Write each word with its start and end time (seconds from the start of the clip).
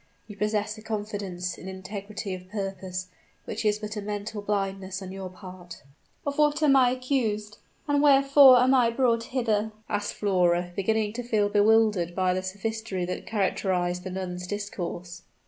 You 0.27 0.35
possess 0.35 0.79
a 0.79 0.81
confidence 0.81 1.59
in 1.59 1.67
integrity 1.67 2.33
of 2.33 2.49
purpose, 2.49 3.09
which 3.45 3.63
is 3.63 3.77
but 3.77 3.95
a 3.95 4.01
mental 4.01 4.41
blindness 4.41 4.99
on 4.99 5.11
your 5.11 5.29
part." 5.29 5.83
"Of 6.25 6.39
what 6.39 6.63
am 6.63 6.75
I 6.75 6.89
accused? 6.89 7.59
and 7.87 8.01
wherefore 8.01 8.57
am 8.59 8.73
I 8.73 8.89
brought 8.89 9.25
hither?" 9.25 9.71
asked 9.87 10.15
Flora, 10.15 10.73
beginning 10.75 11.13
to 11.13 11.23
feel 11.23 11.49
bewildered 11.49 12.15
by 12.15 12.33
the 12.33 12.41
sophistry 12.41 13.05
that 13.05 13.27
characterized 13.27 14.03
the 14.03 14.09
nun's 14.09 14.47
discourse. 14.47 15.21